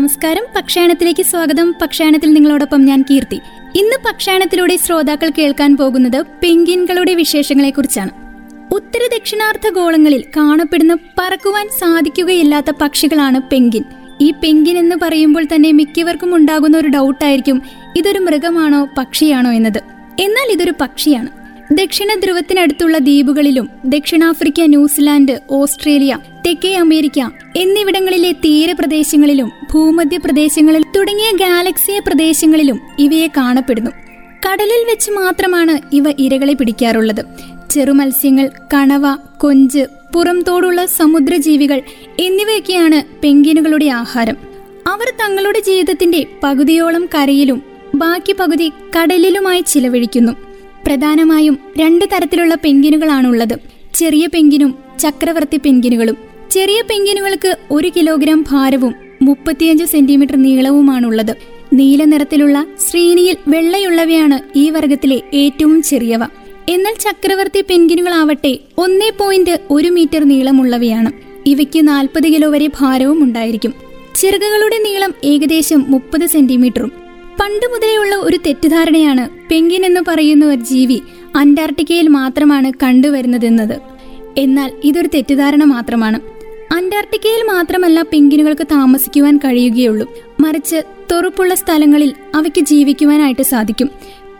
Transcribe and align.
നമസ്കാരം. 0.00 0.44
പക്ഷായണത്തിലേക്ക് 0.56 1.22
സ്വാഗതം. 1.22 1.74
പക്ഷായണത്തിൽ 1.82 2.32
നിങ്ങളോടൊപ്പം 2.32 2.84
ഞാൻ 2.84 3.04
കീർത്തി. 3.10 3.40
ഇന്ന് 3.74 3.96
പക്ഷായണത്തിലൂടെ 4.06 4.76
ശ്രോതാക്കൾ 4.76 5.32
കേൾക്കാൻ 5.38 5.76
പോകുന്നത് 5.76 6.24
പെങ്കിൻകളുടെ 6.42 7.14
വിശേഷങ്ങളെ 7.14 7.70
കുറിച്ചാണ് 7.70 8.10
ഉത്തര 8.74 9.00
ദക്ഷിണാർത്ഥ 9.16 9.68
ഗോളങ്ങളിൽ 9.68 10.24
കാണപ്പെടുന്ന 10.36 10.94
പറക്കുവാൻ 11.18 11.68
സാധിക്കുകയില്ലാത്ത 11.68 12.70
പക്ഷികളാണ് 12.80 13.40
പെങ്കിൻ. 13.52 13.84
ഈ 14.20 14.30
പെങ്കിൻ 14.30 14.78
എന്ന് 14.78 14.96
പറയുമ്പോൾ 15.02 15.44
തന്നെ 15.44 15.72
മിക്കവർക്കും 15.72 16.34
ഉണ്ടാകുന്ന 16.34 16.78
ഒരു 16.78 16.88
ഡൗട്ടായിരിക്കും 16.88 17.62
ഇതൊരു 17.96 18.18
മൃഗമാണോ 18.18 18.88
പക്ഷിയാണോ 18.98 19.52
എന്നത്. 19.52 19.82
എന്നാൽ 20.20 20.52
ഇതൊരു 20.52 20.72
പക്ഷിയാണ്. 20.80 21.39
ദക്ഷിണ 21.72 22.20
ധ്രുവത്തിനടുത്തുള്ള 22.20 22.98
ദ്വീപുകളിലും 22.98 23.68
ദക്ഷിണാഫ്രിക്ക 23.84 24.60
ന്യൂസിലാൻഡ് 24.60 25.40
ഓസ്ട്രേലിയ 25.50 26.18
തെക്കേ 26.46 26.74
അമേരിക്ക 26.74 27.20
എന്നിവിടങ്ങളിലെ 27.56 28.32
തീരപ്രദേശങ്ങളിലും 28.32 29.52
ഭൂമധ്യ 29.72 30.16
പ്രദേശങ്ങളിൽ 30.16 30.84
തുടങ്ങിയ 30.96 31.36
ഗാലക്സിയ 31.36 31.98
പ്രദേശങ്ങളിലും 31.98 32.80
ഇവയെ 32.98 33.26
കാണപ്പെടുന്നു. 33.26 33.90
കടലിൽ 34.46 34.84
വെച്ച് 34.90 35.10
മാത്രമാണ് 35.10 35.94
ഇവ 35.94 36.04
ഇരകളെ 36.18 36.52
പിടിക്കാറുള്ളത്. 36.52 37.24
ചെറുമത്സ്യങ്ങൾ 37.70 38.50
കണവ 38.74 39.16
കൊഞ്ച് 39.38 39.86
പുറംതോടുള്ള 40.14 40.86
സമുദ്രജീവികൾ 40.86 41.82
എന്നിവയൊക്കെയാണ് 42.20 43.22
പെങ്കിനുകളുടെ 43.22 43.86
ആഹാരം. 43.86 44.36
അവർ 44.86 45.12
തങ്ങളുടെ 45.20 45.60
ജീവിതത്തിന്റെ 45.60 46.26
പകുതിയോളം 46.42 47.08
കരയിലും 47.14 47.62
ബാക്കി 47.94 48.32
പകുതി 48.32 48.72
കടലിലുമായി 48.98 49.60
ചിലവഴിക്കുന്നു. 49.60 50.49
പ്രധാനമായും 50.86 51.58
രണ്ട് 51.78 52.04
തരത്തിലുള്ള 52.04 52.54
പെങ്കിനുകളാണുള്ളത് 52.54 53.58
ചെറിയ 53.94 54.26
പെങ്കിനും 54.26 54.74
ചക്രവർത്തി 54.98 55.56
പെങ്കിനുകളും 55.56 56.16
ചെറിയ 56.50 56.82
പെങ്കിനുകൾക്ക് 56.82 57.56
ഒരു 57.70 57.92
കിലോഗ്രാം 57.96 58.44
ഭാരവും 58.48 58.94
മുപ്പത്തിയഞ്ച് 59.22 59.84
സെന്റിമീറ്റർ 59.84 60.36
നീളവുമാണുള്ളത്. 60.36 61.36
നീല 61.72 62.04
നിറത്തിലുള്ള 62.04 62.66
ശ്രേണിയിൽ 62.90 63.36
വെള്ളയുള്ളവയാണ് 63.48 64.58
ഈ 64.58 64.70
വർഗത്തിലെ 64.70 65.20
ഏറ്റവും 65.34 65.82
ചെറിയവ. 65.82 66.24
എന്നാൽ 66.68 66.94
ചക്രവർത്തി 67.00 67.64
പെൻഗിനുകളാവട്ടെ 67.70 68.58
ഒന്നേ 68.78 69.10
പോയിന്റ് 69.10 69.60
ഒരു 69.70 69.88
മീറ്റർ 69.88 70.24
നീളമുള്ളവയാണ്. 70.24 71.12
ഇവയ്ക്ക് 71.46 71.88
നാൽപ്പത് 71.88 72.22
കിലോ 72.22 72.50
വരെ 72.50 72.70
ഭാരവും 72.80 73.22
ഉണ്ടായിരിക്കും. 73.22 73.74
ചിറകുകളുടെ 74.16 74.78
നീളം 74.78 75.14
ഏകദേശം 75.24 75.84
മുപ്പത് 75.88 76.26
സെന്റിമീറ്ററും. 76.26 76.92
പണ്ട് 77.40 77.66
മുതലേയുള്ള 77.66 78.14
ഒരു 78.16 78.36
തെറ്റിദ്ധാരണയാണ് 78.36 79.28
പെങ്കിൻ 79.50 79.84
എന്ന് 79.84 80.00
പറയുന്ന 80.08 80.46
ഒരു 80.46 80.60
ജീവി 80.60 81.02
അന്റാർട്ടിക്കയിൽ 81.36 82.08
മാത്രമാണ് 82.08 82.72
കണ്ടുവരുന്നതെന്നത്. 82.82 83.80
എന്നാൽ 84.38 84.72
ഇതൊരു 84.84 85.08
തെറ്റിദ്ധാരണ 85.14 85.64
മാത്രമാണ്. 85.64 86.20
അന്റാർട്ടിക്കയിൽ 86.74 87.42
മാത്രമല്ല 87.42 88.02
പെങ്കിനുകൾക്ക് 88.02 88.66
താമസിക്കുവാൻ 88.66 89.36
കഴിയുകയുള്ളൂ. 89.36 90.12
മറിച്ച് 90.40 90.82
തുറപ്പുള്ള 91.12 91.54
സ്ഥലങ്ങളിൽ 91.54 92.12
അവയ്ക്ക് 92.34 92.60
ജീവിക്കുവാനായിട്ട് 92.60 93.42
സാധിക്കും. 93.42 93.90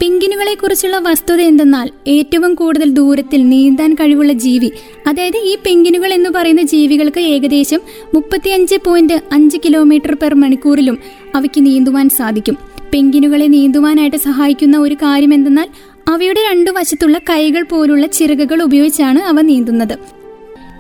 പെങ്കിനുകളെ 0.02 0.54
കുറിച്ചുള്ള 0.54 0.98
വസ്തുത 0.98 1.40
എന്തെന്നാൽ 1.40 1.90
ഏറ്റവും 2.08 2.54
കൂടുതൽ 2.54 2.90
ദൂരത്തിൽ 2.90 3.48
നീന്താൻ 3.48 3.94
കഴിവുള്ള 3.94 4.32
ജീവി 4.32 4.70
അതായത് 5.06 5.36
ഈ 5.36 5.56
പെങ്കിനുകൾ 5.66 6.12
എന്ന് 6.12 6.30
പറയുന്ന 6.30 6.62
ജീവികൾക്ക് 6.62 7.20
ഏകദേശം 7.20 7.80
മുപ്പത്തിയഞ്ച് 8.14 8.76
പോയിന്റ് 8.86 9.20
അഞ്ച് 9.32 9.58
കിലോമീറ്റർ 9.64 10.14
പെർ 10.14 10.34
മണിക്കൂറിലും 10.34 10.98
അവയ്ക്ക് 11.34 11.66
നീന്തുവാൻ 11.66 12.08
സാധിക്കും. 12.08 12.69
പെങ്കിനുകളെ 12.94 13.46
നീന്തുവാനായിട്ട് 13.46 14.16
സഹായിക്കുന്ന 14.16 14.78
ഒരു 14.78 14.94
കാര്യം 14.94 15.34
എന്തെന്നാൽ 15.34 15.68
അവയുടെ 16.08 16.40
രണ്ടു 16.50 16.70
വശത്തുള്ള 16.70 17.18
കൈകൾ 17.18 17.62
പോലുള്ള 17.62 18.06
ചിറകുകൾ 18.06 18.62
ഉപയോഗിച്ചാണ് 18.62 19.18
അവ 19.18 19.40
നീന്തുന്നത്. 19.40 19.98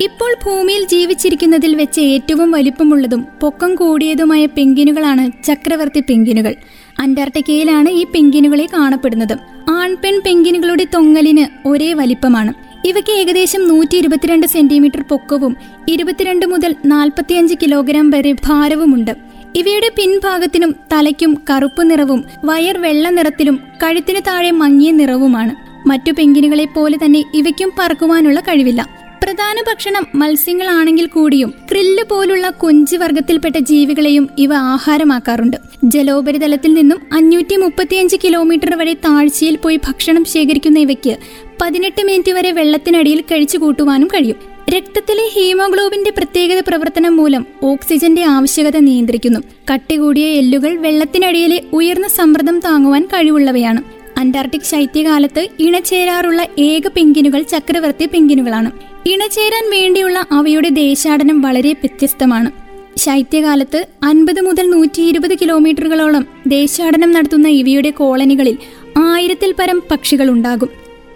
ഇപ്പോൾ 0.02 0.34
ഭൂമിയിൽ 0.44 0.84
ജീവിച്ചിരിക്കുന്നതിൽ 0.84 1.74
വെച്ച് 1.74 2.00
ഏറ്റവും 2.00 2.50
വലിപ്പമുള്ളതും 2.50 3.26
പൊക്കം 3.40 3.74
കൂടിയതുമായ 3.74 4.46
പെങ്കിനുകളാണ് 4.46 5.44
ചക്രവർത്തി 5.44 6.00
പെങ്കിനുകൾ. 6.00 6.54
അന്റാർട്ടിക്കയിലാണ് 6.98 7.88
ഈ 7.88 8.04
പെങ്കിനുകളെ 8.04 8.66
കാണപ്പെടുന്നത്. 8.74 9.38
ആൺപെൺ 9.70 10.22
പെങ്കിനുകളുടെ 10.26 10.86
തൊങ്ങലിന് 10.94 11.68
ഒരേ 11.68 11.92
വലിപ്പമാണ്. 11.92 12.52
ഇവയ്ക്ക് 12.88 13.10
ഏകദേശം 13.10 13.68
നൂറ്റി 13.68 13.96
ഇരുപത്തിരണ്ട് 13.96 14.46
സെന്റിമീറ്റർ 14.46 15.02
പൊക്കവും 15.02 15.56
ഇരുപത്തിരണ്ട് 15.88 16.46
മുതൽ 16.46 16.74
നാൽപ്പത്തിയഞ്ച് 16.84 17.54
കിലോഗ്രാം 17.54 18.10
വരെ 18.10 18.32
ഭാരവുമുണ്ട്. 18.32 19.29
ഇവയുടെ 19.56 19.90
പിൻഭാഗത്തിനും 19.96 20.76
തലയ്ക്കും 20.92 21.38
കറുപ്പ് 21.50 21.90
നിറവും 21.90 22.24
വയർ 22.44 22.78
വെള്ള 22.78 23.10
നിറത്തിലും 23.10 23.60
കഴുത്തിന് 23.82 24.20
താഴെ 24.26 24.50
മങ്ങിയ 24.50 24.90
നിറവുമാണ്. 24.90 25.70
മറ്റു 25.88 26.12
പെങ്കിനുകളെ 26.12 26.64
പോലെ 26.64 26.98
തന്നെ 27.04 27.24
ഇവയ്ക്കും 27.34 27.72
പറക്കുവാനുള്ള 27.78 28.40
കഴിവില്ല. 28.40 29.00
പ്രധാന 29.22 29.54
ഭക്ഷണം 29.60 30.06
മത്സ്യങ്ങളാണെങ്കിൽ 30.14 31.06
കൂടിയും 31.06 31.54
ക്രില്ല് 31.70 32.04
പോലുള്ള 32.04 32.48
കൊഞ്ച് 32.48 32.96
വർഗത്തിൽപ്പെട്ട 32.96 33.58
ജീവികളെയും 33.58 34.28
ഇവ 34.38 34.54
ആഹാരമാക്കാറുണ്ട്. 34.54 35.56
ജലോപരിതലത്തിൽ 35.84 36.74
നിന്നും 36.74 37.00
അഞ്ഞൂറ്റി 37.12 37.56
മുപ്പത്തിയഞ്ച് 37.56 38.16
കിലോമീറ്റർ 38.24 38.76
വരെ 38.76 38.94
താഴ്ചയിൽ 38.94 39.56
പോയി 39.56 39.76
ഭക്ഷണം 39.76 40.24
ശേഖരിക്കുന്ന 40.24 40.78
ഇവയ്ക്ക് 40.78 41.16
പതിനെട്ട് 41.62 42.02
മിനിറ്റ് 42.02 42.32
വരെ 42.32 42.52
വെള്ളത്തിനടിയിൽ 42.52 43.20
കഴിച്ചു 43.20 43.58
കൂട്ടുവാനും 43.58 44.08
കഴിയും. 44.08 44.49
രക്തത്തിലെ 44.68 45.28
ഹീമോഗ്ലോബിന്റെ 45.34 46.10
പ്രത്യേകത 46.10 46.62
പ്രവർത്തനം 46.68 47.16
മൂലം 47.16 47.46
ഓക്സിജന്റെ 47.62 48.22
ആവശ്യകത 48.22 48.76
നിയന്ത്രിക്കുന്നു. 48.76 49.40
കട്ടികൂടിയ 49.72 50.26
എല്ലുകൾ 50.26 50.76
വെള്ളത്തിനടിയിലെ 50.76 51.62
ഉയർന്ന 51.72 52.08
സമ്മർദ്ദം 52.08 52.60
താങ്ങുവാൻ 52.60 53.04
കഴിവുള്ളവയാണ്. 53.04 53.82
അന്റാർട്ടിക് 54.18 54.62
ശൈത്യകാലത്ത് 54.62 55.48
ഇണചേരാറുള്ള 55.60 56.46
ഏക 56.58 56.88
പെങ്കിനുകൾ 56.88 57.42
ചക്രവർത്തി 57.42 58.08
പെങ്കിനുകളാണ്. 58.14 58.70
ഇണചേരാൻ 59.06 59.70
വേണ്ടിയുള്ള 59.70 60.26
അവയുടെ 60.30 60.68
ദേശാടനം 60.68 61.40
വളരെ 61.40 61.72
വ്യത്യസ്തമാണ്. 61.72 62.50
ശൈത്യകാലത്ത് 62.96 63.86
അൻപത് 64.02 64.40
മുതൽ 64.40 64.70
നൂറ്റി 64.70 65.02
ഇരുപത് 65.02 65.34
കിലോമീറ്ററുകളോളം 65.34 66.26
ദേശാടനം 66.46 67.12
നടത്തുന്ന 67.12 67.48
ഇവയുടെ 67.48 67.90
കോളനികളിൽ 67.90 68.58
ആയിരത്തിൽ 68.98 69.54
പരം 69.58 69.82
പക്ഷികൾ 69.90 70.30
ഉണ്ടാകും 70.30 70.68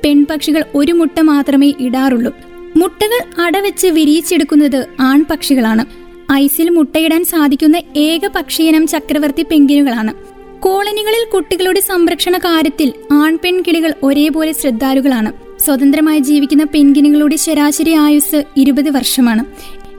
പെൺപക്ഷികൾ 0.05 0.65
ഒരു 0.75 0.93
മുട്ട 0.93 1.21
മാത്രമേ 1.21 1.73
ഇടാറുള്ളൂ. 1.81 2.33
മുട്ടകൾ 2.77 3.41
അടവെച്ച് 3.41 3.87
വിരിയിച്ചെടുക്കുന്നത് 3.87 4.87
ആൺപക്ഷികളാണ്. 5.01 5.85
ഐസിൽ 6.33 6.71
മുട്ടയിടാൻ 6.71 7.25
സാധിക്കുന്ന 7.25 7.77
ഏക 7.97 8.27
പക്ഷിയിനം 8.27 8.87
ചക്രവർത്തി 8.87 9.43
പെങ്കിനുകളാണ്. 9.43 10.15
കോളനികളിൽ 10.61 11.31
കുട്ടികളുടെ 11.35 11.81
സംരക്ഷണ 11.81 12.39
കാര്യത്തിൽ 12.39 12.93
ആൺപെൺകിളികൾ 13.13 13.95
ഒരേപോലെ 14.03 14.53
ശ്രദ്ധാലുകളാണ്. 14.53 15.33
സ്വതന്ത്രമായി 15.61 16.19
ജീവിക്കുന്ന 16.19 16.65
പെൻഗിനുകളുടെ 16.65 17.37
ശരാശരി 17.37 17.93
ആയുസ് 17.93 18.45
ഇരുപത് 18.57 18.91
വർഷമാണ്. 18.91 19.45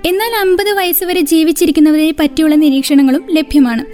എന്നാൽ 0.07 0.35
അമ്പത് 0.41 0.73
വയസ്സ് 0.73 1.03
വരെ 1.03 1.21
ജീവിച്ചിരിക്കുന്നവരെ 1.21 2.13
പറ്റിയുള്ള 2.19 2.55
നിരീക്ഷണങ്ങളും 2.55 3.25
ലഭ്യമാണ്. 3.31 3.85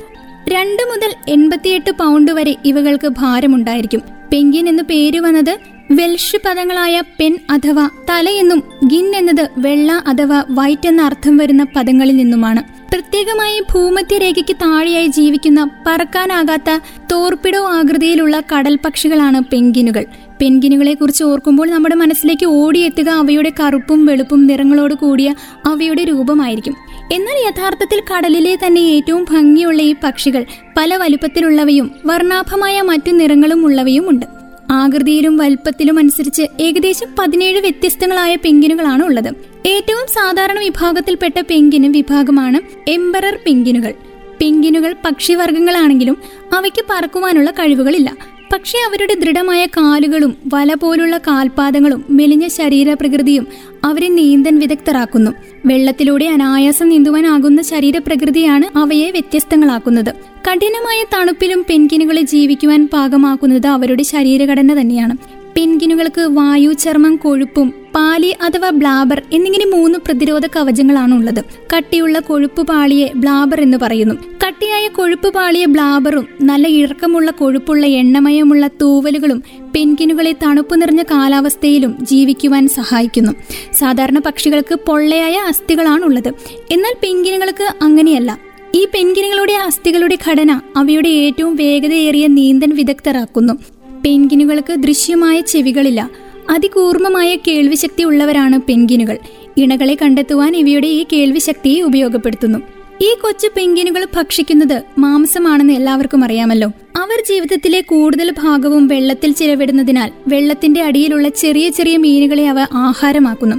രണ്ട് 0.49 0.83
മുതൽ 0.83 1.13
എൺപത്തിയെട്ട് 1.29 1.91
പൗണ്ട് 1.91 2.31
വരെ 2.31 2.55
ഇവകൾക്ക് 2.65 3.07
ഭാരമുണ്ടായിരിക്കും. 3.07 4.01
പെങ്കിൻ 4.33 4.69
എന്ന് 4.69 4.83
പേര് 4.83 5.19
വന്നത് 5.19 5.57
വെൽഷ് 5.91 6.37
പദങ്ങളായ 6.45 7.01
പെൻ 7.19 7.37
അഥവാ 7.49 7.89
തലയെന്നും 8.09 8.63
ഗിൻ 8.85 9.15
എന്നത് 9.15 9.49
വെള്ള 9.57 10.03
അഥവാ 10.07 10.43
വൈറ്റ് 10.49 10.87
എന്ന 10.87 11.01
അർത്ഥം 11.01 11.37
വരുന്ന 11.37 11.63
പദങ്ങളിൽ 11.75 12.15
നിന്നുമാണ്. 12.15 12.63
പ്രത്യേകമായി 12.91 13.59
ഭൂമധ്യരേഖയ്ക്ക് 13.59 14.55
താഴെയായി 14.55 15.07
ജീവിക്കുന്ന 15.07 15.69
പറക്കാനാകാത്ത 15.87 16.79
തോർപ്പിടോ 17.11 17.67
ആകൃതിയിലുള്ള 17.67 18.41
കടൽ 18.53 18.79
പക്ഷികളാണ് 18.85 19.41
പെൻഗിനുകൾ. 19.51 20.05
പെൻഗിനുകളെ 20.41 20.93
കുറിച്ച് 20.93 21.23
ഓർക്കുമ്പോൾ 21.23 21.69
നമ്മുടെ 21.69 21.95
മനസ്സിലേക്ക് 21.95 22.45
ഓടിയെത്തുക 22.45 23.09
അവയുടെ 23.09 23.51
കറുപ്പും 23.59 24.05
വെളുപ്പും 24.05 24.47
നിറങ്ങളോട് 24.47 24.93
കൂടിയ 24.93 25.35
അവയുടെ 25.65 26.03
രൂപമായിരിക്കും. 26.03 26.75
എന്നാൽ 27.11 27.37
യഥാർത്ഥത്തിൽ 27.47 28.01
കടലിലെ 28.11 28.57
തന്നെ 28.67 28.81
ഏറ്റവും 28.81 29.25
ഭംഗിയുള്ള 29.31 29.81
ഈ 29.81 29.95
പക്ഷികൾ 30.03 30.45
പല 30.77 30.95
വലുപ്പത്തിലുള്ളവയും 30.95 31.91
വർണാഭമായ 32.05 32.81
മറ്റു 32.81 33.11
നിറങ്ങളും 33.11 33.65
ഉള്ളവയും 33.65 34.09
ഉണ്ട് 34.09 34.40
ആകൃതിയിലും 34.71 35.37
വലുപ്പത്തിലും 35.37 35.99
അനുസരിച്ച് 35.99 36.43
ഏകദേശം 36.59 37.07
പതിനേഴ് 37.19 37.59
വ്യത്യസ്തങ്ങളായ 37.59 38.35
പെങ്കിനുകളാണ് 38.35 39.03
ഉള്ളത്. 39.03 39.29
ഏറ്റവും 39.65 40.07
സാധാരണ 40.07 40.59
വിഭാഗത്തിൽപ്പെട്ട 40.59 41.41
പെങ്കിന് 41.49 41.87
വിഭാഗമാണ് 41.87 42.89
എംബറർ 42.89 43.39
പെങ്കിനുകൾ. 43.47 43.93
പെങ്കിനുകൾ 44.41 44.95
പക്ഷിവർഗങ്ങളാണെങ്കിലും 45.05 46.17
അവയ്ക്ക് 46.53 46.85
പറക്കുവാനുള്ള 46.89 47.51
കഴിവുകളില്ല. 47.51 48.40
പക്ഷേ 48.53 48.77
അവരുടെ 48.87 49.13
ദൃഢമായ 49.13 49.65
കാലുകളും 49.65 50.37
വല 50.53 50.73
പോലുള്ള 50.73 51.17
കാൽപാദങ്ങളും 51.17 52.05
മെലിഞ്ഞ 52.09 52.47
ശരീരപ്രകൃതിയും 52.47 53.47
അവരെ 53.83 54.07
നീന്തൻ 54.07 54.59
വിദഗ്ധരാക്കുന്നു. 54.59 55.31
വെള്ളത്തിലൂടെ 55.65 56.25
അനായാസം 56.25 56.89
നീന്തുവാനാകുന്ന 56.89 57.61
ശരീരപ്രകൃതിയാണ് 57.61 58.77
അവയെ 58.77 59.11
വ്യത്യസ്തങ്ങളാക്കുന്നത്. 59.11 60.13
കഠിനമായ 60.47 61.03
തണുപ്പിലും 61.13 61.65
പെൻകിനുകളെ 61.69 62.21
ജീവിക്കുവാൻ 62.21 62.89
പാകമാക്കുന്നത് 62.93 63.67
അവരുടെ 63.67 64.03
ശരീരഘടന 64.03 64.81
തന്നെയാണ്. 64.81 65.40
പെൻകിനുകൾക്ക് 65.57 66.21
വായു 66.21 66.73
ചർമ്മം 66.73 67.15
കൊഴുപ്പും 67.15 67.73
പാലി 67.95 68.35
അഥവാ 68.41 68.69
ബ്ലാബർ 68.69 69.21
എന്നിങ്ങനെ 69.33 69.65
മൂന്ന് 69.65 69.99
പ്രതിരോധ 69.99 70.45
കവചങ്ങളാണ് 70.47 71.13
ഉള്ളത് 71.13 71.43
കട്ടിയുള്ള 71.75 72.19
കൊഴുപ്പ് 72.19 72.67
പാളിയെ 72.67 73.11
ബ്ലാബർ 73.15 73.61
എന്ന് 73.61 73.77
പറയുന്നു. 73.77 74.15
കട്ടിയായ 74.47 74.87
കൊഴുപ്പ് 74.87 75.33
പാളിയ 75.33 75.65
ബ്ലാബറും 75.65 76.27
നല്ല 76.41 76.67
ഇറക്കമുള്ള 76.67 77.31
കൊഴുപ്പുള്ള 77.31 77.85
എണ്ണമയമുള്ള 77.85 78.67
തൂവലുകളും 78.67 79.43
പെൻകിനുകളെ 79.75 80.31
തണുപ്പ് 80.43 80.81
നിറഞ്ഞ 80.81 81.03
കാലാവസ്ഥയിലും 81.03 81.97
ജീവിക്കുവാൻ 82.01 82.67
സഹായിക്കുന്നു. 82.67 83.31
സാധാരണ 83.73 84.19
പക്ഷികൾക്ക് 84.19 84.75
പൊള്ളയായ 84.87 85.35
അസ്ഥികളാണുള്ളത്. 85.35 86.31
എന്നാൽ 86.71 86.95
പെൻകിനുകൾക്ക് 87.03 87.63
അങ്ങനെയല്ല. 87.81 88.39
ഈ 88.75 88.87
പെൻഗിനുകളുടെ 88.95 89.53
അസ്ഥികളുടെ 89.53 90.17
ഘടന 90.29 90.61
അവയുടെ 90.77 91.09
ഏറ്റവും 91.09 91.55
വേഗതയേറിയ 91.55 92.27
നീന്തൻ 92.27 92.75
വിദഗ്ധരാക്കുന്നു. 92.75 93.80
പെൻഗിനുകൾക്ക് 94.05 94.73
ദൃശ്യമായ 94.73 95.41
ചെവികളില്ല. 95.41 96.09
അതികൂർമ്മമായ 96.49 97.35
കേൾവിശക്തി 97.35 98.03
ഉള്ളവരാണ് 98.03 98.59
പെൻഗിനുകൾ 98.61 99.17
ഇണകളെ 99.57 99.97
കണ്ടെത്തുവാൻ 100.01 100.55
ഇവയുടെ 100.55 100.87
ഈ 100.87 101.05
കേൾവിശക്തിയെ 101.13 101.81
ഉപയോഗപ്പെടുത്തുന്നു. 101.81 102.59
ഈ 103.01 103.15
കൊച്ചു 103.21 103.47
പെൻഗിനുകൾ 103.57 104.07
ഭക്ഷിക്കുന്നത് 104.15 104.83
മാംസമാണെന്ന് 104.97 105.73
എല്ലാവർക്കും 105.73 106.23
അറിയാമല്ലോ. 106.23 106.71
അവർ 107.01 107.23
ജീവിതത്തിലെ 107.29 107.81
കൂടുതൽ 107.81 108.31
ഭാഗവും 108.31 108.87
വെള്ളത്തിൽ 108.87 109.31
ചിലവിടുന്നതിനാൽ 109.31 110.11
വെള്ളത്തിന്റെ 110.27 110.81
അടിയിലുള്ള 110.81 111.29
ചെറിയ 111.29 111.69
ചെറിയ 111.69 111.97
മീനുകളെ 111.97 112.49
അവ 112.49 112.59
ആഹാരമാക്കുന്നു. 112.73 113.55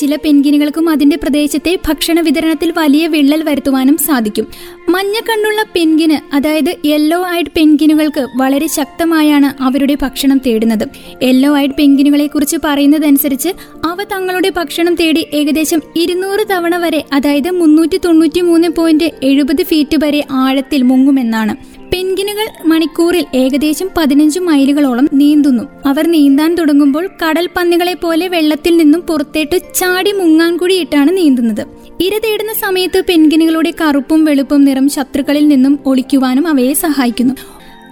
ചില 0.00 0.16
പെൻഗിനുകൾക്കും 0.16 0.90
അതിന്റെ 0.90 1.16
പ്രദേശത്തെ 1.16 1.78
ഭക്ഷണ 1.88 2.20
വിതരണത്തിൽ 2.20 2.72
വലിയ 2.78 3.06
വിള്ളൽ 3.06 3.42
വരുത്തുവാനും 3.42 3.96
സാധിക്കും. 3.96 4.46
മഞ്ഞ 4.88 5.20
കണ്ണുള്ള 5.20 5.62
പെൻഗിന് 5.62 6.34
അതായത് 6.34 6.76
യെല്ലോ 6.86 7.26
ഐഡ് 7.28 7.52
പെൻഗിനുകൾക്ക് 7.56 8.26
വളരെ 8.36 8.66
ശക്തമായാണ് 8.66 9.62
അവരുടെ 9.62 9.94
ഭക്ഷണം 10.02 10.40
തേടുന്നത്. 10.46 10.88
യെല്ലോ 11.22 11.56
ഐഡ് 11.56 11.76
പെൻഗിനുകളെ 11.78 12.26
കുറിച്ച് 12.26 12.56
പറയുന്നതനുസരിച്ച് 12.64 13.48
അവ 13.84 13.96
തങ്ങളുടെ 14.12 14.50
ഭക്ഷണം 14.50 14.94
തേടി 14.94 15.26
ഏകദേശം 15.34 15.82
ഇരുന്നൂറ് 15.96 16.46
തവണ 16.52 16.76
വരെ 16.76 17.04
അതായത് 17.12 17.50
മുന്നൂറ്റി 17.50 18.00
തൊണ്ണൂറ്റി 18.04 18.40
മൂന്ന് 18.40 18.68
പോയിന്റ് 18.68 19.10
എഴുപത് 19.22 19.62
ഫീറ്റ് 19.62 19.98
വരെ 20.04 20.24
ആഴത്തിൽ 20.30 20.82
മുങ്ങുമെന്നാണ്. 20.82 21.74
പെൻഗിനുകൾ 21.94 22.46
മണിക്കൂറിൽ 22.66 23.26
ഏകദേശം 23.34 23.88
പതിനഞ്ച് 23.96 24.40
മൈലുകളോളം 24.40 25.08
നീന്തുന്നു. 25.14 25.62
അവർ 25.86 26.06
നീന്താൻ 26.06 26.54
തുടങ്ങുമ്പോൾ 26.54 27.08
കടൽ 27.22 27.48
പന്നികളെ 27.56 27.94
പോലെ 27.94 28.28
വെള്ളത്തിൽ 28.28 28.76
നിന്നും 28.76 29.00
പുറത്തേട്ട് 29.00 29.60
ചാടി 29.74 30.12
മുങ്ങാൻ 30.12 30.56
കൂടിയിട്ടാണ് 30.56 31.16
നീന്തുന്നത്. 31.16 31.66
ഇര 32.00 32.12
തേടുന്ന 32.24 32.52
സമയത്ത് 32.52 33.04
പെൻഗിനുകളുടെ 33.08 33.72
കറുപ്പും 33.80 34.24
വെളുപ്പും 34.24 34.64
നിറം 34.64 34.88
ശത്രുക്കളിൽ 34.88 35.48
നിന്നും 35.48 35.78
ഒളിക്കുവാനും 35.86 36.48
അവയെ 36.48 36.72
സഹായിക്കുന്നു. 36.72 37.34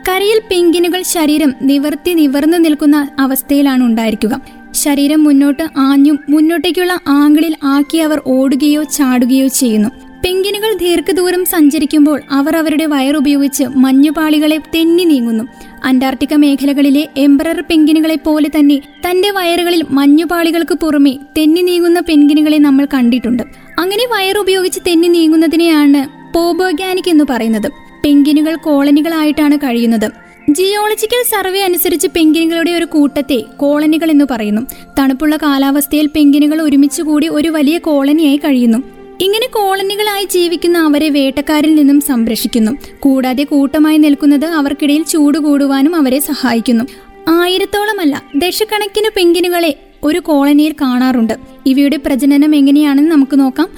കരയിൽ 0.08 0.40
പെൻഗിനുകൾ 0.50 1.02
ശരീരം 1.02 1.54
നിവർത്തി 1.62 2.12
നിവർന്നു 2.12 2.58
നിൽക്കുന്ന 2.58 3.08
അവസ്ഥയിലാണ് 3.19 3.84
ഉണ്ടായിരിക്കുക. 3.84 4.40
ശരീരം 4.70 5.25
മുന്നോട്ട് 5.25 5.62
ആഞ്ഞും 5.76 6.19
മുന്നോട്ടേക്കുള്ള 6.28 6.99
ആംഗിളിൽ 7.08 7.56
ആക്കി 7.64 7.99
അവർ 7.99 8.20
ഓടുകയോ 8.26 8.82
ചാടുകയോ 8.82 9.46
ചെയ്യുന്നു. 9.49 9.88
പെങ്കിനുകൾ 10.25 10.73
ദീർഘദൂരം 10.75 11.45
സഞ്ചരിക്കുമ്പോൾ 11.45 12.23
അവർ 12.31 12.57
അവരുടെ 12.57 12.87
വയറുപയോഗിച്ച് 12.87 13.65
മഞ്ഞുപാളികളെ 13.65 14.59
തെന്നി 14.75 15.05
നീങ്ങുന്നു. 15.05 15.45
അന്റാർട്ടിക്ക 15.85 16.35
മേഖലകളിലെ 16.35 17.09
എംബ്രർ 17.17 17.65
പെങ്കിനുകളെ 17.71 18.17
പോലെ 18.17 18.49
തന്നെ 18.49 18.77
തന്റെ 18.77 19.31
വയറുകളിൽ 19.31 19.85
മഞ്ഞുപാളികൾക്ക് 19.91 20.75
പുറമെ 20.75 21.19
തെന്നി 21.39 21.61
നീങ്ങുന്ന 21.61 22.01
പെങ്കിനുകളെ 22.01 22.59
നമ്മൾ 22.59 22.87
കണ്ടിട്ടുണ്ട്. 22.95 23.43
അങ്ങനെ 23.79 24.07
വയറുപയോഗിച്ച് 24.13 24.81
തെന്നി 24.87 25.09
നീങ്ങുന്നതിനെയാണ് 25.09 26.33
പോബോഗാനിക് 26.35 27.11
എന്ന് 27.11 27.25
പറയുന്നത്. 27.31 27.73
പെങ്കിനുകൾ 28.05 28.57
കോളനികളായിട്ടാണ് 28.57 29.59
കഴിയുന്നത്. 29.59 30.11
ജിയോളജിക്കൽ 30.51 31.23
സർവേ 31.23 31.61
അനുസരിച്ച് 31.61 32.09
പെങ്കിനുകളുടെ 32.17 32.71
ഒരു 32.71 32.85
കൂട്ടത്തെ 32.85 33.45
കോളനികൾ 33.57 34.11
എന്ന് 34.11 34.25
പറയുന്നു. 34.31 34.63
തണുപ്പുള്ള 34.99 35.37
കാലാവസ്ഥയിൽ 35.37 36.07
പെങ്കിനുകൾ 36.07 36.63
ഒരുമിച്ചുകൂടി 36.63 37.29
ഒരു 37.29 37.49
വലിയ 37.49 37.79
കോളനിയായി 37.79 38.37
കഴിയുന്നു. 38.37 38.92
ഇങ്ങനെ 39.25 39.47
കോളനികളായി 39.47 40.25
ജീവിക്കുന്ന 40.25 40.79
അവരെ 40.79 41.09
വേട്ടക്കാരിൽ 41.11 41.75
നിന്നും 41.75 42.01
സംരക്ഷിക്കുന്നു. 42.01 42.73
കൂടാതെ 43.01 43.45
കൂട്ടമായി 43.45 43.99
നിൽക്കുന്നത് 43.99 44.45
അവർക്കിടയിൽ 44.45 45.03
ചൂട് 45.03 45.39
കൂടുവാനും 45.39 45.97
അവരെ 45.97 46.19
സഹായിക്കുന്നു. 46.21 46.85
ആയിരത്തോളമല്ല 47.29 48.23
ദശക്കണക്കിന് 48.37 49.11
പെങ്കിനുകളെ 49.17 49.73
ഒരു 50.05 50.19
കോളനിയിൽ 50.19 50.75
കാണാറുണ്ട്. 50.81 51.35
ഇവയുടെ 51.67 51.97
പ്രജനനം 52.07 52.55
എങ്ങനെയാണെന്ന് 52.55 53.11
നമുക്ക് 53.11 53.39
നോക്കാം. 53.41 53.69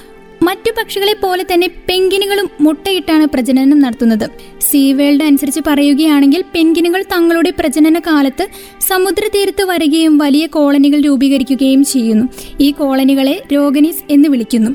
മറ്റു 0.43 0.71
പക്ഷികളെ 0.77 1.13
പോലെ 1.13 1.45
തന്നെ 1.53 1.67
പെങ്കിനുകളും 1.89 2.49
മുട്ടയിട്ടാണ് 2.61 3.25
പ്രജനനം 3.25 3.79
നടത്തുന്നത്. 3.79 4.29
സീ 4.61 4.93
വേൾഡ് 4.93 5.23
അനുസരിച്ച് 5.23 5.61
പറയുകയാണെങ്കിൽ 5.67 6.43
പെൻഗിനുകൾ 6.55 7.01
തങ്ങളുടെ 7.13 7.53
പ്രജനന 7.59 7.99
കാലത്ത് 7.99 8.47
സമുദ്രതീരത്ത് 8.87 9.63
വരികയും 9.63 10.17
വലിയ 10.17 10.45
കോളനികൾ 10.47 10.99
രൂപീകരിക്കുകയും 11.01 11.83
ചെയ്യുന്നു. 11.83 12.25
ഈ 12.59 12.71
കോളനികളെ 12.71 13.43
രോഗനീസ് 13.53 14.03
എന്ന് 14.09 14.29
വിളിക്കുന്നു. 14.29 14.71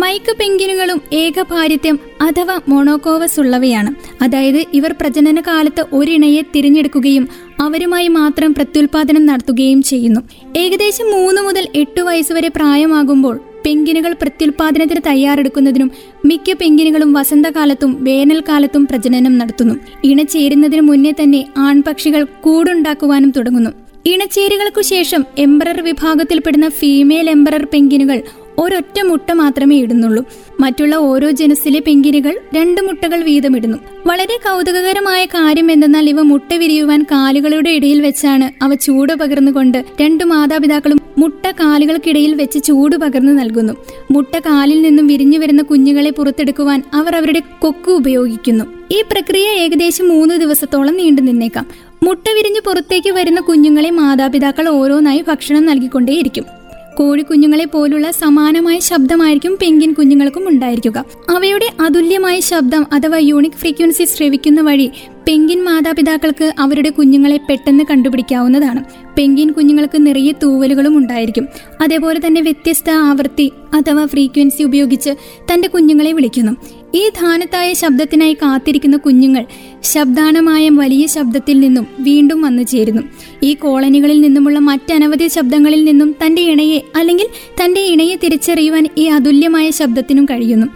മൈക്ക് 0.00 0.32
പെങ്കിനുകളും 0.40 1.00
ഏകഭാരിത്യം 1.12 1.96
അഥവാ 2.20 2.60
മൊണോക്കോവസ് 2.68 3.40
ഉള്ളവയാണ്. 3.40 3.90
അതായത് 4.22 4.60
ഇവർ 4.74 4.94
പ്രജനന 5.00 5.40
കാലത്ത് 5.40 5.84
ഒരിണയെ 5.92 6.42
തിരഞ്ഞെടുക്കുകയും 6.54 7.28
അവരുമായി 7.60 8.08
മാത്രം 8.08 8.54
പ്രത്യുൽപാദനം 8.54 9.26
നടത്തുകയും 9.26 9.82
ചെയ്യുന്നു. 9.82 10.20
ഏകദേശം 10.56 11.06
മൂന്ന് 11.10 11.42
മുതൽ 11.42 11.68
എട്ട് 11.74 12.00
വയസ്സുവരെ 12.00 12.48
പ്രായമാകുമ്പോൾ 12.48 13.40
പെങ്കിനുകൾ 13.66 14.12
പ്രത്യുൽപാദനത്തിന് 14.12 15.00
തയ്യാറെടുക്കുന്നതിനും 15.06 15.90
മിക്ക 16.24 16.52
പെങ്കിനുകളും 16.52 17.12
വസന്തകാലത്തും 17.12 18.04
വേനൽക്കാലത്തും 18.04 18.86
പ്രജനനം 18.86 19.38
നടത്തുന്നു. 19.38 19.74
ഇണചേരുന്നതിന് 20.04 20.80
മുന്നേ 20.80 21.10
തന്നെ 21.10 21.44
ആൺപക്ഷികൾ 21.58 22.24
കൂടുണ്ടാക്കുവാനും 22.24 23.32
തുടങ്ങുന്നു. 23.36 23.70
ഇണച്ചേരുകൾക്കു 24.06 24.80
ശേഷം 24.80 25.24
എംബ്രർ 25.38 25.82
വിഭാഗത്തിൽപ്പെടുന്ന 25.82 26.68
ഫീമെയിൽ 26.68 27.30
എംബ്രർ 27.30 27.66
പെങ്കിനുകൾ 27.72 28.22
ഒരൊറ്റ 28.60 29.00
മുട്ട 29.00 29.32
മാത്രമേ 29.32 29.76
ഇടുന്നുള്ളൂ. 29.76 30.24
മറ്റുള്ള 30.60 30.94
ഓരോ 30.94 31.30
ജനസിലെ 31.30 31.80
പെങ്കിരികൾ 31.80 32.38
രണ്ട് 32.54 32.80
മുട്ടകൾ 32.80 33.22
വീതമിടുന്നു 33.22 33.78
വളരെ 34.06 34.36
കൗതുകകരമായ 34.36 35.24
കാര്യം 35.26 35.70
എന്തെന്നാൽ 35.70 36.08
ഇവ 36.08 36.22
മുട്ട 36.22 36.54
വിരിയുവാൻ 36.54 37.02
കാലുകളുടെ 37.02 37.70
ഇടയിൽ 37.70 38.00
വെച്ചാണ് 38.00 38.64
അവ 38.64 38.74
ചൂട് 38.74 39.12
പകർന്നുകൊണ്ട് 39.12 39.84
രണ്ടു 40.00 40.24
മാതാപിതാക്കളും 40.24 41.00
മുട്ട 41.18 41.50
കാലുകൾക്കിടയിൽ 41.50 42.34
വെച്ച് 42.34 42.58
ചൂട് 42.64 42.96
പകർന്നു 42.96 43.32
നൽകുന്നു. 43.32 43.72
മുട്ട 44.10 44.38
കാലിൽ 44.38 44.82
നിന്നും 44.82 45.06
വിരിഞ്ഞു 45.06 45.38
വരുന്ന 45.38 45.62
കുഞ്ഞുങ്ങളെ 45.62 46.10
പുറത്തെടുക്കുവാൻ 46.10 46.82
അവർ 46.94 47.16
അവരുടെ 47.16 47.42
കൊക്ക് 47.58 47.90
ഉപയോഗിക്കുന്നു. 47.90 48.64
ഈ 48.92 49.02
പ്രക്രിയ 49.12 49.48
ഏകദേശം 49.48 50.08
മൂന്ന് 50.08 50.34
ദിവസത്തോളം 50.34 50.96
നീണ്ടു 50.96 51.22
നിന്നേക്കാം. 51.22 51.66
മുട്ട 52.02 52.26
വിരിഞ്ഞു 52.34 52.60
പുറത്തേക്ക് 52.66 53.10
വരുന്ന 53.10 53.40
കുഞ്ഞുങ്ങളെ 53.40 53.90
മാതാപിതാക്കൾ 53.90 54.68
ഓരോന്നായി 54.68 55.24
ഭക്ഷണം 55.28 55.66
നൽകിക്കൊണ്ടേയിരിക്കും. 55.66 56.59
കോഴിക്കുഞ്ഞുങ്ങളെ 57.00 57.64
പോലുള്ള 57.64 58.10
സമാനമായ 58.10 58.78
ശബ്ദമായിരിക്കും 58.78 59.58
പെങ്കിൻ 59.62 59.92
കുഞ്ഞുങ്ങൾക്കും 59.92 60.48
ഉണ്ടായിരിക്കുക. 60.48 61.04
അവയുടെ 61.36 61.72
അതുല്യമായ 61.80 62.40
ശബ്ദം 62.40 62.86
അഥവാ 62.92 63.18
യൂണിക് 63.18 63.52
ഫ്രീക്വൻസി 63.52 64.04
ശ്രവിക്കുന്ന 64.04 64.60
വഴി 64.60 64.90
പെങ്കിൻ 65.28 65.64
മാതാപിതാക്കൾക്ക് 65.64 66.52
അവരുടെ 66.58 66.90
കുഞ്ഞുങ്ങളെ 66.90 67.36
പെട്ടെന്ന് 67.36 67.84
കണ്ടുപിടിക്കാവുന്നതാണ്. 67.90 68.84
പെങ്കിൻ 69.18 69.52
കുഞ്ഞുങ്ങൾക്ക് 69.52 70.06
നിറയെ 70.06 70.32
തൂവലുകളും 70.42 70.96
ഉണ്ടായിരിക്കും. 70.96 71.48
അതേപോലെ 71.80 72.20
തന്നെ 72.26 72.40
വ്യത്യസ്ത 72.40 72.90
ആവൃത്തി 72.90 73.52
അഥവാ 73.74 74.06
ഫ്രീക്വൻസി 74.06 74.62
ഉപയോഗിച്ച് 74.62 75.10
തന്റെ 75.52 75.68
കുഞ്ഞുങ്ങളെ 75.68 76.12
വിളിക്കുന്നു. 76.12 76.52
ഈ 76.94 77.08
ധാനത്തായ 77.08 77.72
ശബ്ദത്തിനായി 77.72 78.34
കാത്തിരിക്കുന്ന 78.34 78.96
കുഞ്ഞുങ്ങൾ 78.96 79.46
ശബ്ദാനമായ 79.82 80.68
വലിയ 80.68 81.06
ശബ്ദത്തിൽ 81.06 81.60
നിന്നും 81.60 81.86
വീണ്ടും 81.98 82.42
വന്നു 82.42 82.62
ചേരുന്നു. 82.62 83.02
ഈ 83.42 83.54
കോളനികളിൽ 83.54 84.20
നിന്നുമുള്ള 84.20 84.58
മറ്റനവധി 84.58 85.28
ശബ്ദങ്ങളിൽ 85.28 85.84
നിന്നും 85.84 86.14
തന്റെ 86.26 86.42
ഇണയെ 86.42 86.82
അല്ലെങ്കിൽ 86.96 87.26
തന്റെ 87.64 87.80
ഇണയെ 87.80 88.16
തിരിച്ചറിയുവാൻ 88.16 88.88
ഈ 88.98 89.06
അതുല്യമായ 89.06 89.70
ശബ്ദത്തിനും 89.70 90.24
കഴിയുന്നു. 90.24 90.66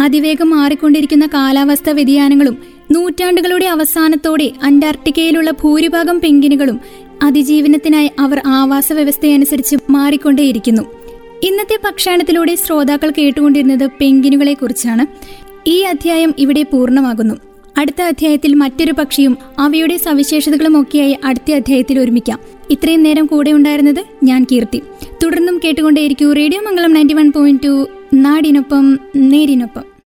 അതിവേഗം 0.00 0.50
മാറിക്കൊണ്ടിരിക്കുന്ന 0.50 1.26
കാലാവസ്ഥ 1.26 1.90
വ്യതിയാനങ്ങളും 1.90 2.58
നൂറ്റാണ്ടുകളുടെ 2.90 3.66
അവസാനത്തോടെ 3.66 4.52
അന്റാർട്ടിക്കയിലുള്ള 4.62 5.50
ഭൂരിഭാഗം 5.50 6.20
പെങ്കിനുകളും 6.20 6.80
അതിജീവനത്തിനായി 7.22 8.10
അവർ 8.20 8.40
ആവാസ 8.46 8.92
വ്യവസ്ഥയനുസരിച്ച് 8.92 9.76
മാറിക്കൊണ്ടേയിരിക്കുന്നു. 9.90 10.82
ഇന്നത്തെ 11.42 11.78
ഭക്ഷണത്തിലൂടെ 11.84 12.54
ശ്രോതാക്കൾ 12.54 13.12
കേട്ടുകൊണ്ടിരുന്നത് 13.18 13.86
പെങ്കിനുകളെ 14.00 14.54
കുറിച്ചാണ് 14.54 15.06
ഈ 15.66 15.80
അധ്യായം 15.80 16.34
ഇവിടെ 16.38 16.62
പൂർണമാകുന്നു. 16.62 17.34
അടുത്ത 17.78 18.02
അധ്യായത്തിൽ 18.02 18.54
മറ്റൊരു 18.54 18.92
പക്ഷിയും 18.92 19.38
അവയുടെ 19.58 19.96
സവിശേഷതകളും 19.96 20.82
ഒക്കെയായി 20.82 21.18
അടുത്ത 21.24 21.52
അധ്യായത്തിൽ 21.52 21.98
ഒരുമിക്കാം. 21.98 22.38
ഇത്രയും 22.70 23.02
നേരം 23.02 23.26
കൂടെ 23.26 23.50
ഉണ്ടായിരുന്നത് 23.50 24.04
ഞാൻ 24.22 24.46
കീർത്തി. 24.52 24.82
തുടർന്നും 25.24 25.60
കേട്ടുകൊണ്ടേയിരിക്കൂ 25.64 26.32
radio 26.32 26.60
Mangalam 26.60 26.92
ninety 26.92 27.14
one 27.14 27.32
point 27.32 27.62
two 27.62 27.88
നാടിനൊപ്പം 28.14 28.98
നേരിനൊപ്പം. 29.16 29.95